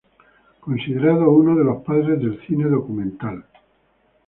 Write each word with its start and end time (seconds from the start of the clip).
Considerado 0.61 1.29
uno 1.29 1.55
de 1.55 1.63
los 1.63 1.83
padres 1.83 2.19
del 2.19 2.41
cine 2.47 2.67
documental. 2.67 3.45